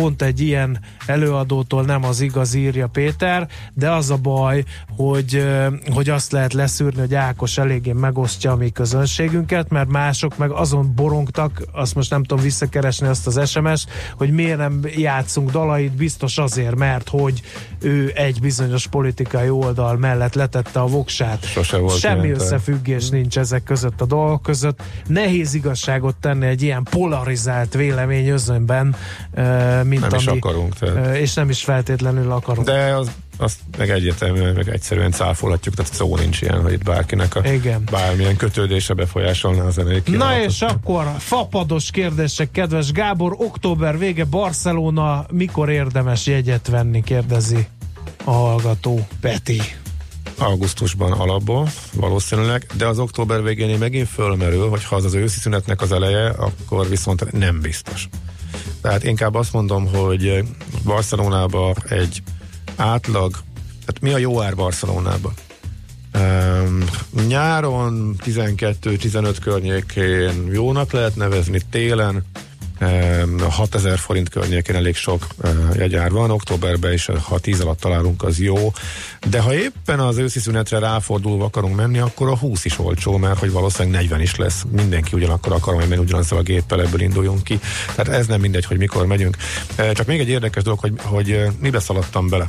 [0.00, 4.64] pont egy ilyen előadótól nem az igaz írja Péter, de az a baj,
[4.96, 5.46] hogy,
[5.92, 10.94] hogy azt lehet leszűrni, hogy Ákos eléggé megosztja a mi közönségünket, mert mások meg azon
[10.94, 16.38] borongtak, azt most nem tudom visszakeresni azt az SMS, hogy miért nem játszunk dalait, biztos
[16.38, 17.42] azért, mert hogy
[17.80, 21.44] ő egy bizonyos politikai oldal mellett letette a voksát.
[21.44, 24.82] Sose volt Semmi ilyen, összefüggés nincs ezek között a dolgok között.
[25.06, 28.94] Nehéz igazságot tenni egy ilyen polarizált vélemény özönben,
[29.86, 30.74] mint nem ami, is akarunk.
[30.74, 31.16] Tehát.
[31.16, 32.66] És nem is feltétlenül akarunk.
[32.66, 37.34] De az, azt meg egyértelműen, meg egyszerűen cáfolhatjuk, tehát szó nincs ilyen, hogy itt bárkinek
[37.34, 37.82] a Igen.
[37.90, 45.26] bármilyen kötődése befolyásolná a zenei Na és akkor fapados kérdések, kedves Gábor, október vége Barcelona,
[45.30, 47.66] mikor érdemes jegyet venni, kérdezi
[48.24, 49.60] a hallgató Peti
[50.38, 55.80] augusztusban alapból, valószínűleg, de az október végén megint fölmerül, hogy ha az az őszi szünetnek
[55.80, 58.08] az eleje, akkor viszont nem biztos.
[58.80, 60.44] Tehát inkább azt mondom, hogy
[60.84, 62.22] Barcelonába egy
[62.76, 63.30] átlag,
[63.84, 65.32] tehát mi a jó ár Barcelonába?
[66.14, 66.84] Um,
[67.26, 72.24] nyáron 12-15 környékén jónak lehet nevezni, télen
[73.48, 75.26] 6000 forint környékén elég sok
[75.74, 78.72] jegyár van, októberben is, ha 10 alatt találunk, az jó,
[79.28, 83.38] de ha éppen az őszi szünetre ráfordulva akarunk menni, akkor a 20 is olcsó, mert
[83.38, 87.60] hogy valószínűleg 40 is lesz, mindenki ugyanakkor akar menni ugyanazzal a géppel, ebből induljunk ki,
[87.94, 89.36] tehát ez nem mindegy, hogy mikor megyünk.
[89.92, 92.48] Csak még egy érdekes dolog, hogy, hogy mibe szaladtam bele.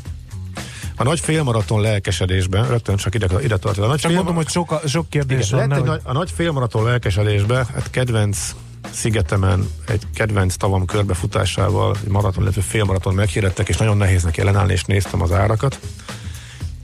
[0.95, 3.83] A nagy félmaraton lelkesedésben, rögtön csak ide, ide tartod.
[3.83, 5.83] A nagy csak mondom, hogy sok, sok kérdés igen, van.
[5.83, 8.55] Nagy, a nagy félmaraton lelkesedésben, hát kedvenc
[8.91, 14.73] szigetemen egy kedvenc tavam körbefutásával, egy maraton, illetve félmaraton meghirdettek, és nagyon nehéz neki ellenállni,
[14.73, 15.79] és néztem az árakat.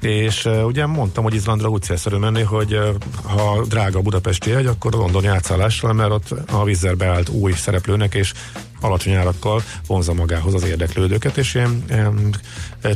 [0.02, 4.50] és uh, ugye mondtam, hogy Izlandra úgy célszerű menni, hogy uh, ha drága a budapesti
[4.50, 8.34] jegy, akkor a londoni átszállással, mert ott a vízzel beállt új szereplőnek, és
[8.82, 12.36] alacsony árakkal vonza magához az érdeklődőket, és ilyen, ilyen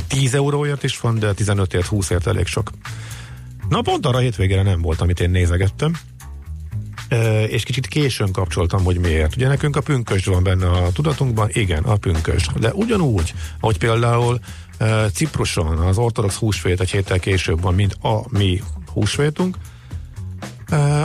[0.08, 2.70] 10 euróért is van, de 15ért, 20ért elég sok.
[3.68, 5.92] Na pont arra hétvégére nem volt, amit én nézegettem,
[7.48, 9.36] és kicsit későn kapcsoltam, hogy miért.
[9.36, 12.52] Ugye nekünk a pünkösd van benne a tudatunkban, igen, a pünkösd.
[12.52, 14.38] De ugyanúgy, ahogy például
[15.12, 19.56] Cipruson az ortodox húsvét egy héttel később van, mint a mi húsvétunk,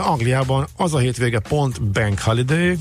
[0.02, 2.76] Angliában az a hétvége pont Bank Holiday,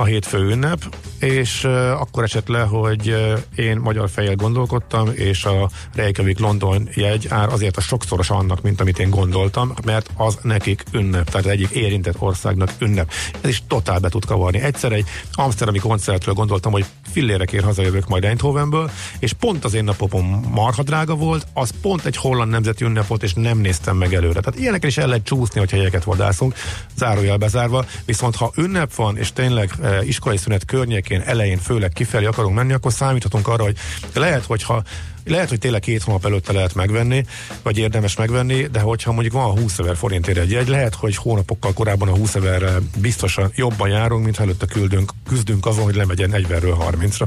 [0.00, 1.64] a hétfő ünnep, és
[1.98, 3.14] akkor esett le, hogy
[3.56, 8.80] én magyar fejjel gondolkodtam, és a Reykjavik London jegy ár azért a sokszoros annak, mint
[8.80, 13.10] amit én gondoltam, mert az nekik ünnep, tehát egyik érintett országnak ünnep.
[13.40, 14.58] Ez is totál be tud kavarni.
[14.58, 20.44] Egyszer egy Amsterdami koncertről gondoltam, hogy fillérekért hazajövök majd Eindhovenből, és pont az én napopom
[20.50, 24.40] marha drága volt, az pont egy holland nemzeti ünnep volt, és nem néztem meg előre.
[24.40, 26.54] Tehát ilyenekre is el lehet csúszni, hogy helyeket vadászunk,
[26.96, 29.72] zárójel bezárva, viszont ha ünnep van, és tényleg
[30.02, 33.76] iskolai szünet környékén, elején, főleg kifelé akarunk menni, akkor számíthatunk arra, hogy
[34.14, 34.82] lehet, hogyha
[35.24, 37.24] lehet, hogy tényleg két hónap előtte lehet megvenni,
[37.62, 41.16] vagy érdemes megvenni, de hogyha mondjuk van a 20 ezer forintért egy jegy, lehet, hogy
[41.16, 46.30] hónapokkal korábban a 20 ezerre biztosan jobban járunk, mint előtte küldünk, küzdünk azon, hogy lemegyen
[46.32, 47.26] 40-ről 30-ra.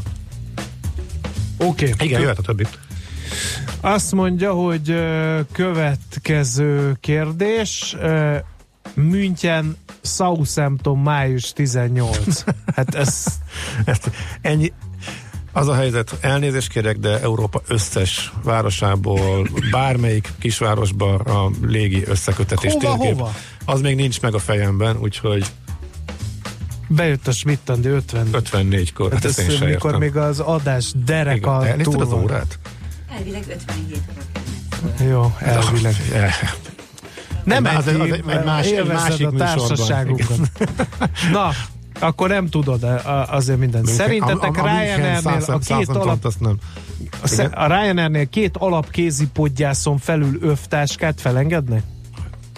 [1.58, 1.92] Oké.
[1.92, 2.08] Okay.
[2.08, 2.68] Igen, jöhet a többi.
[3.82, 4.96] Azt mondja, hogy
[5.52, 7.96] következő kérdés.
[8.94, 12.44] München Southampton május 18.
[12.76, 13.26] Hát ez...
[13.86, 14.12] Ezt,
[14.42, 14.74] ennyi,
[15.54, 22.98] az a helyzet, elnézést kérek, de Európa összes városából, bármelyik kisvárosba a légi összekötetés hova,
[22.98, 23.34] térkép, hova?
[23.66, 25.46] az még nincs meg a fejemben, úgyhogy
[26.88, 28.28] Bejött a Schmidt-Andi 50.
[28.32, 29.12] 54-kor.
[29.12, 30.00] Hát ez én mikor értem.
[30.00, 32.60] még az adás derek a túl az órát?
[33.18, 34.02] Elvileg 57
[35.10, 35.96] Jó, elvileg.
[37.44, 40.38] Nem egy, az, az, egy, egy, más, egy másik a társaságunkon.
[41.32, 41.50] Na,
[42.00, 42.86] akkor nem tudod
[43.30, 43.88] azért mindent.
[43.88, 46.34] Szerintetek Ryanairnél a két alap...
[46.40, 46.58] Nem.
[47.52, 51.84] A Ryanairnél két alapkézi podgyászon felül övtáskát felengednek?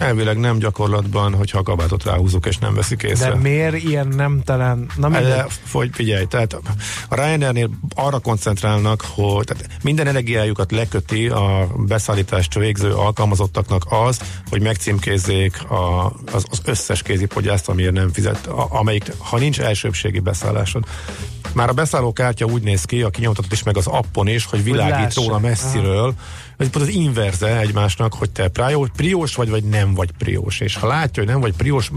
[0.03, 3.29] Elvileg nem gyakorlatban, hogyha a kabátot ráhúzok és nem veszik észre.
[3.29, 4.89] De miért ilyen nemtelen?
[4.97, 6.53] Na De, fogy, figyelj, tehát
[7.09, 14.61] a Ryanairnél arra koncentrálnak, hogy tehát minden energiájukat leköti a beszállítást végző alkalmazottaknak az, hogy
[14.61, 20.83] megcímkézzék a, az, az összes kézipodgyászt, amiért nem fizet, a, amelyik, ha nincs elsőbségi beszállásod.
[21.53, 25.13] Már a beszállókártya úgy néz ki, a kinyomtatott is meg az appon is, hogy világít
[25.13, 26.13] róla messziről, Aha
[26.63, 28.49] vagy pont az inverze egymásnak, hogy te
[28.91, 30.59] priós vagy, vagy nem vagy priós.
[30.59, 31.91] És ha látja, hogy nem vagy priós,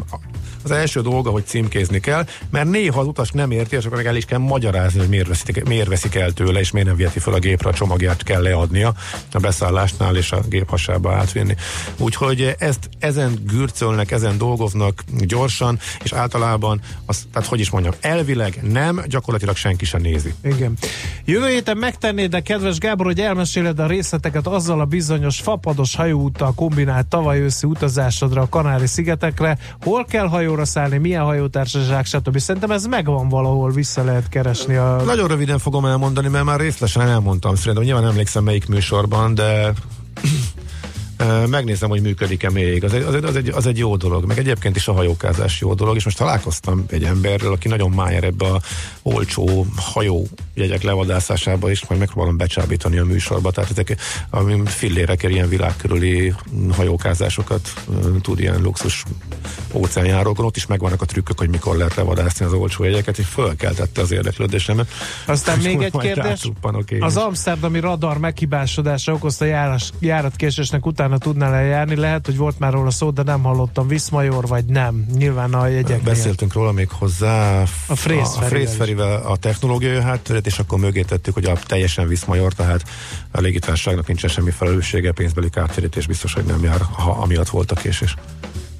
[0.71, 4.07] az első dolga, hogy címkézni kell, mert néha az utas nem érti, és akkor meg
[4.07, 7.19] el is kell magyarázni, hogy miért veszik, miért veszik el tőle, és miért nem viheti
[7.19, 8.95] fel a gépre, a csomagját kell leadnia
[9.33, 11.55] a beszállásnál, és a gép hasába átvinni.
[11.99, 18.59] Úgyhogy ezt ezen gürcölnek, ezen dolgoznak gyorsan, és általában, az, tehát hogy is mondjam, elvileg
[18.63, 20.35] nem, gyakorlatilag senki sem nézi.
[20.45, 20.77] Igen.
[21.25, 26.55] Jövő héten megtennéd, de kedves Gábor, hogy elmeséled a részleteket azzal a bizonyos fapados hajóúttal
[26.55, 29.59] kombinált tavaly őszi utazásodra a Kanári-szigetekre.
[29.81, 32.39] Hol kell hajó hajóra szállni, milyen hajótársaság, stb.
[32.39, 34.75] Szerintem ez megvan valahol, vissza lehet keresni.
[34.75, 35.03] A...
[35.05, 39.73] Nagyon röviden fogom elmondani, mert már részletesen elmondtam, szerintem nyilván emlékszem melyik műsorban, de
[41.47, 42.85] megnézem, hogy működik-e még.
[42.85, 45.61] Az egy, az, egy, az, egy, az egy jó dolog, meg egyébként is a hajókázás
[45.61, 48.61] jó dolog, és most találkoztam egy emberrel, aki nagyon májer ebbe a
[49.03, 53.97] olcsó hajó jegyek levadászásába is, majd megpróbálom becsábítani a műsorba, tehát ezek
[54.31, 56.35] a fillérekért ilyen világkörüli
[56.71, 57.73] hajókázásokat
[58.21, 59.05] tud ilyen luxus
[59.73, 64.01] óceánjárókon, ott is megvannak a trükkök, hogy mikor lehet levadászni az olcsó jegyeket, és fölkeltette
[64.01, 64.89] az érdeklődésemet.
[65.27, 66.51] Aztán még egy kérdés,
[67.01, 71.97] az amsterdami radar meghibásodása okozta járás, járatkésésnek után utána tudnál eljárni.
[71.97, 73.89] Lehet, hogy volt már róla szó, de nem hallottam.
[73.89, 75.07] Viszmajor vagy nem?
[75.17, 76.03] Nyilván a jegyek.
[76.03, 77.63] Beszéltünk róla még hozzá.
[77.87, 82.83] A Frészferivel a, a technológiai hátteret, és akkor mögé tettük, hogy a teljesen Viszmajor, tehát
[83.31, 87.75] a légitársaságnak nincsen semmi felelőssége, pénzbeli kártérítés biztos, hogy nem jár, ha amiatt volt a
[87.75, 88.15] késés.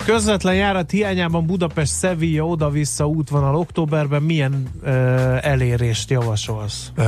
[0.05, 4.91] Közvetlen járat hiányában Budapest Sevilla oda-vissza útvonal októberben milyen uh,
[5.47, 6.91] elérést javasolsz?
[6.97, 7.07] Uh,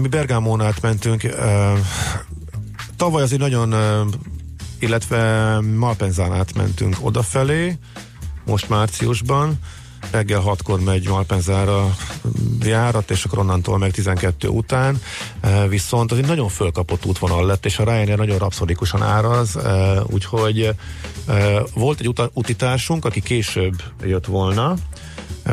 [0.00, 1.22] mi Bergámón átmentünk.
[1.24, 1.78] Uh,
[2.96, 3.74] tavaly azért nagyon
[4.80, 7.78] illetve Malpenzán átmentünk odafelé,
[8.44, 9.58] most márciusban,
[10.10, 11.96] reggel 6-kor megy Malpenzára
[12.62, 15.00] járat, és akkor onnantól meg 12 után,
[15.40, 20.02] e, viszont az egy nagyon fölkapott útvonal lett, és a Ryanair nagyon rapszodikusan áraz, e,
[20.06, 20.74] úgyhogy e,
[21.74, 24.74] volt egy utitársunk, aki később jött volna,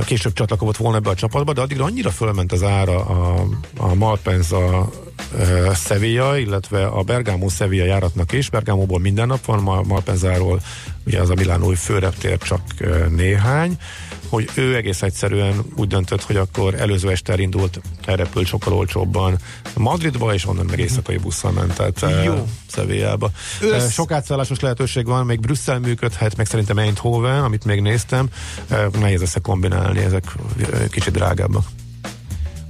[0.06, 3.48] később csatlakozott volna ebbe a csapatba, de addigra annyira fölment az ára a,
[3.78, 4.90] a Malpenza
[5.76, 8.50] Sevilla, illetve a Bergamo Sevilla járatnak is.
[8.50, 10.62] Bergamóból minden nap van, Mal- Malpenzáról
[11.06, 12.62] ugye az a Milánói főreptér csak
[13.16, 13.78] néhány,
[14.30, 19.38] hogy ő egész egyszerűen úgy döntött, hogy akkor előző este elindult, elrepült sokkal olcsóbban
[19.76, 22.48] Madridba, és onnan meg éjszakai busszal ment, tehát Jó.
[22.72, 23.32] Sevillába.
[23.62, 28.30] Össz- sok átszállásos lehetőség van, még Brüsszel működhet, meg szerintem Eindhoven, amit még néztem.
[29.00, 30.36] Nehéz össze kombinálni, ezek
[30.90, 31.66] kicsit drágábbak.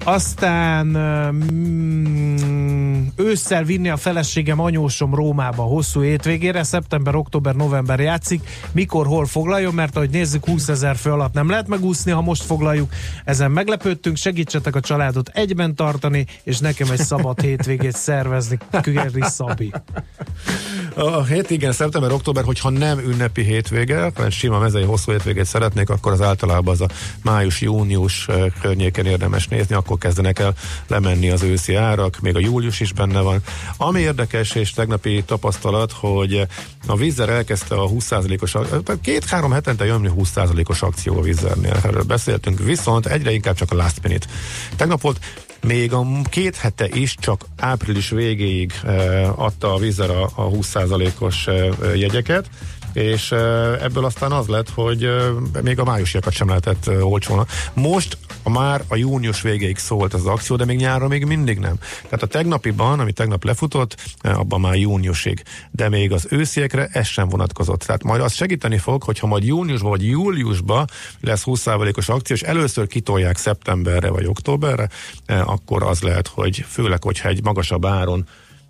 [0.10, 0.86] Aztán
[1.32, 8.50] mm, ősszel vinni a feleségem anyósom Rómába hosszú hétvégére, szeptember, október, november játszik.
[8.72, 12.44] Mikor, hol foglaljon, mert ahogy nézzük, 20 ezer fő alatt nem lehet megúszni, ha most
[12.44, 12.92] foglaljuk.
[13.24, 18.58] Ezen meglepődtünk, segítsetek a családot egyben tartani, és nekem egy szabad hétvégét szervezni.
[18.82, 19.72] Kügeri Szabi.
[20.96, 25.90] A hét igen, szeptember, október, hogyha nem ünnepi hétvége, hanem sima mezei hosszú hétvégét szeretnék,
[25.90, 26.88] akkor az általában az a
[27.24, 28.28] május-június
[28.62, 30.54] környéken érdemes nézni, akkor kezdenek el
[30.88, 33.42] lemenni az őszi árak, még a július is benne van.
[33.78, 36.48] Ami érdekes és tegnapi tapasztalat, hogy
[36.88, 42.60] a vízzer elkezdte a 20%-os, ak- két-három hetente jön 20%-os akció a vízzernél, erről beszéltünk,
[42.60, 44.28] viszont egyre inkább csak a last minute.
[44.76, 45.20] Tegnap volt
[45.64, 51.48] még a két hete is csak április végéig eh, adta a vízzer a, a 20%-os
[51.48, 52.50] eh, jegyeket,
[52.94, 53.32] és
[53.82, 55.10] ebből aztán az lett, hogy
[55.64, 57.46] még a májusiakat sem lehetett eh, olcsóna.
[57.74, 61.76] Most már a június végéig szólt az akció, de még nyáron még mindig nem.
[62.02, 65.44] Tehát a tegnapiban, ami tegnap lefutott, abban már júniusig.
[65.72, 67.80] De még az ősziekre ez sem vonatkozott.
[67.80, 70.88] Tehát majd az segíteni fog, hogyha majd júniusban vagy júliusban
[71.22, 74.90] lesz 20%-os akció, és először kitolják szeptemberre vagy októberre,
[75.26, 78.28] akkor az lehet, hogy főleg, hogyha egy magasabb áron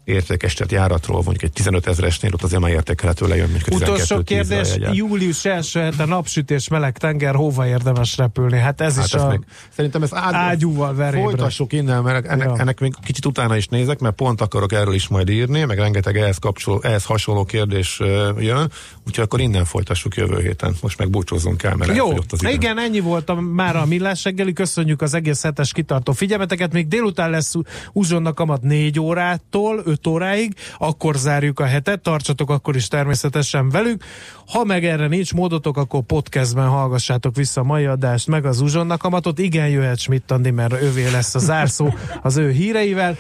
[0.08, 4.98] értékesített járatról, mondjuk egy 15 ezeresnél ott azért már értékelhető lejön, mondjuk Utolsó 12 kérdés,
[4.98, 8.58] július első hete napsütés, meleg tenger, hova érdemes repülni?
[8.58, 9.42] Hát ez Hát is ezt a meg,
[9.76, 11.22] szerintem ez ágy, ágyúval verébre.
[11.24, 12.56] Folytassuk innen, mert ennek, Ja.
[12.58, 16.18] ennek még kicsit utána is nézek, mert pont akarok erről is majd írni, meg rengeteg
[16.18, 18.00] ehhez, kapcsoló, ehhez hasonló kérdés
[18.40, 18.72] jön,
[19.08, 20.76] úgyhogy akkor innen folytassuk jövő héten.
[20.82, 22.50] Most meg búcsúzzunk el, mert Jó, az idő.
[22.50, 24.54] igen, ennyi volt a, már a millás reggeli.
[24.54, 26.74] Köszönjük az egész hetes kitartó figyelmeteket.
[26.74, 27.54] Még délután lesz
[27.94, 32.02] uzsonnak kamat 4 órától 5 óráig, akkor zárjuk a hetet.
[32.02, 34.04] Tartsatok akkor is természetesen velük.
[34.48, 39.00] Ha meg erre nincs módotok, akkor podcastben hallgassátok vissza a mai adást, meg az uzsonnak
[39.00, 39.40] kamatot.
[39.40, 43.18] Igen, jöhet Schmidt Andi, mert ővé lesz a zárszó az ő híreivel.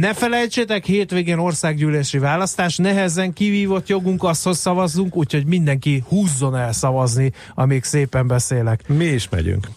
[0.00, 7.32] Ne felejtsétek, hétvégén országgyűlési választás, nehezen kivívott jogunk, azhoz szavazzunk, úgyhogy mindenki húzzon el szavazni,
[7.54, 8.88] amíg szépen beszélek.
[8.88, 9.68] Mi is megyünk.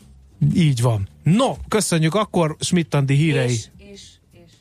[0.56, 1.08] Így van.
[1.24, 3.52] No, köszönjük, akkor Schmidt-Andi hírei.
[3.52, 3.66] És,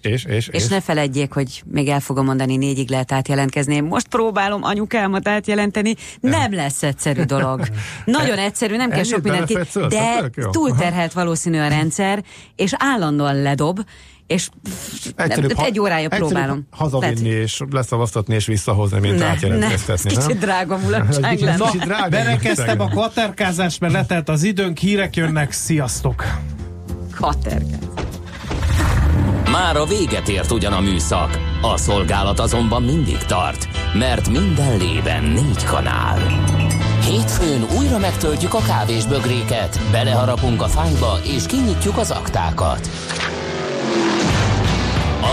[0.02, 0.48] És, és, és.
[0.48, 3.74] és ne feledjék, hogy még el fogom mondani, négyig lehet átjelentkezni.
[3.74, 5.94] Én Most próbálom anyukámat átjelenteni.
[6.20, 7.68] Nem lesz egyszerű dolog.
[8.04, 12.24] Nagyon egyszerű, nem kell sok mindent ki, de túlterhelt valószínű a rendszer,
[12.56, 13.80] és állandóan ledob,
[14.28, 14.48] és
[15.16, 16.66] Egyszerűbb, ha- egy órája próbálom.
[16.70, 20.26] Hazavinni és leszavaztatni és visszahozni, mint Ne, ne, ez átjelentkeztetni, nem?
[20.26, 21.64] kicsit drága mulatság lenne.
[21.64, 26.24] kicsit drága Berekeztem a kvaterkázást, mert letelt az időnk, hírek jönnek, sziasztok!
[27.14, 27.78] Katergál.
[29.50, 35.24] Már a véget ért ugyan a műszak, a szolgálat azonban mindig tart, mert minden lében
[35.24, 36.18] négy kanál.
[37.04, 42.88] Hétfőn újra megtöltjük a kávés bögréket, beleharapunk a fányba és kinyitjuk az aktákat.